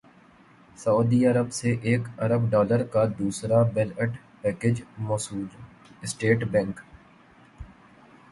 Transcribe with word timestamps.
سعودی 0.77 1.19
عرب 1.27 1.51
سے 1.53 1.71
ایک 1.81 2.07
ارب 2.19 2.49
ڈالر 2.51 2.83
کا 2.93 3.03
دوسرا 3.19 3.61
بیل 3.73 3.91
اٹ 3.97 4.17
پیکج 4.41 4.81
موصول 4.99 5.45
اسٹیٹ 6.01 6.43
بینک 6.51 6.79